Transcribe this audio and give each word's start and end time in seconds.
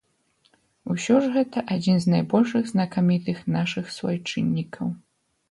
Усё 0.93 1.17
ж 1.25 1.29
гэта 1.35 1.63
адзін 1.75 1.99
з 2.05 2.15
найбольш 2.15 2.57
знакамітых 2.71 3.45
нашых 3.59 3.93
суайчыннікаў. 3.99 4.93